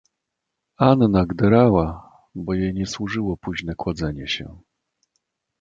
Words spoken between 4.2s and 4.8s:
się."